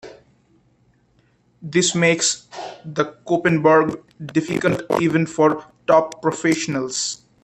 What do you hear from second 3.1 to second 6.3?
Koppenberg difficult even for top